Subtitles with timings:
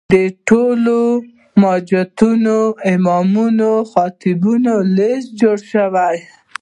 [0.13, 0.15] د
[0.47, 0.99] ټولو
[1.87, 2.57] جوماتونو
[2.91, 5.83] امامانو او خطیبانو لست جوړ شي.